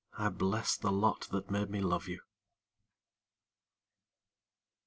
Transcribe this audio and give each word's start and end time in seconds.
I 0.17 0.29
bless 0.29 0.77
the 0.77 0.91
lot 0.91 1.27
that 1.29 1.51
made 1.51 1.69
me 1.69 1.79
love 1.79 2.07
you. 2.07 2.21